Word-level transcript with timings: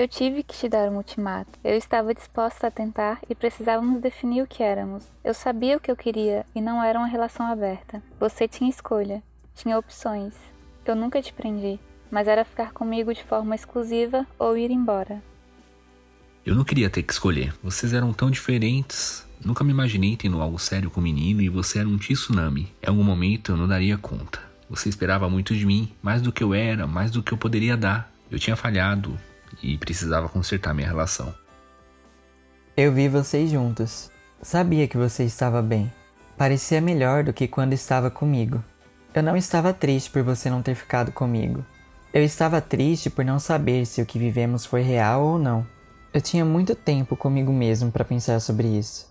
Eu 0.00 0.08
tive 0.08 0.42
que 0.42 0.56
te 0.56 0.66
dar 0.66 0.88
um 0.88 0.96
ultimato. 0.96 1.58
Eu 1.62 1.76
estava 1.76 2.14
disposta 2.14 2.66
a 2.68 2.70
tentar 2.70 3.20
e 3.28 3.34
precisávamos 3.34 4.00
definir 4.00 4.40
o 4.40 4.46
que 4.46 4.62
éramos. 4.62 5.04
Eu 5.22 5.34
sabia 5.34 5.76
o 5.76 5.80
que 5.80 5.90
eu 5.90 5.94
queria 5.94 6.46
e 6.54 6.60
não 6.62 6.82
era 6.82 6.98
uma 6.98 7.06
relação 7.06 7.44
aberta. 7.44 8.02
Você 8.18 8.48
tinha 8.48 8.70
escolha, 8.70 9.22
tinha 9.54 9.78
opções. 9.78 10.32
Eu 10.86 10.96
nunca 10.96 11.20
te 11.20 11.34
prendi, 11.34 11.78
mas 12.10 12.28
era 12.28 12.46
ficar 12.46 12.72
comigo 12.72 13.12
de 13.12 13.22
forma 13.22 13.54
exclusiva 13.54 14.26
ou 14.38 14.56
ir 14.56 14.70
embora. 14.70 15.22
Eu 16.46 16.54
não 16.54 16.64
queria 16.64 16.88
ter 16.88 17.02
que 17.02 17.12
escolher. 17.12 17.52
Vocês 17.62 17.92
eram 17.92 18.14
tão 18.14 18.30
diferentes. 18.30 19.26
Nunca 19.44 19.62
me 19.62 19.70
imaginei 19.70 20.16
tendo 20.16 20.40
algo 20.40 20.58
sério 20.58 20.90
com 20.90 21.00
o 21.00 21.04
menino 21.04 21.42
e 21.42 21.50
você 21.50 21.78
era 21.78 21.86
um 21.86 21.98
tsunami. 21.98 22.72
Em 22.82 22.88
algum 22.88 23.04
momento 23.04 23.52
eu 23.52 23.56
não 23.58 23.68
daria 23.68 23.98
conta. 23.98 24.40
Você 24.70 24.88
esperava 24.88 25.28
muito 25.28 25.54
de 25.54 25.66
mim, 25.66 25.92
mais 26.00 26.22
do 26.22 26.32
que 26.32 26.42
eu 26.42 26.54
era, 26.54 26.86
mais 26.86 27.10
do 27.10 27.22
que 27.22 27.32
eu 27.32 27.36
poderia 27.36 27.76
dar. 27.76 28.10
Eu 28.30 28.38
tinha 28.38 28.56
falhado 28.56 29.14
e 29.62 29.76
precisava 29.76 30.28
consertar 30.28 30.74
minha 30.74 30.88
relação. 30.88 31.34
Eu 32.76 32.92
vi 32.92 33.08
vocês 33.08 33.50
juntos. 33.50 34.10
Sabia 34.40 34.88
que 34.88 34.96
você 34.96 35.24
estava 35.24 35.60
bem. 35.60 35.92
Parecia 36.38 36.80
melhor 36.80 37.24
do 37.24 37.32
que 37.32 37.46
quando 37.46 37.72
estava 37.72 38.10
comigo. 38.10 38.64
Eu 39.12 39.22
não 39.22 39.36
estava 39.36 39.74
triste 39.74 40.08
por 40.10 40.22
você 40.22 40.48
não 40.48 40.62
ter 40.62 40.74
ficado 40.74 41.12
comigo. 41.12 41.64
Eu 42.14 42.24
estava 42.24 42.60
triste 42.60 43.10
por 43.10 43.24
não 43.24 43.38
saber 43.38 43.84
se 43.84 44.00
o 44.00 44.06
que 44.06 44.18
vivemos 44.18 44.64
foi 44.64 44.82
real 44.82 45.22
ou 45.22 45.38
não. 45.38 45.66
Eu 46.14 46.20
tinha 46.20 46.44
muito 46.44 46.74
tempo 46.74 47.16
comigo 47.16 47.52
mesmo 47.52 47.92
para 47.92 48.04
pensar 48.04 48.40
sobre 48.40 48.66
isso. 48.66 49.09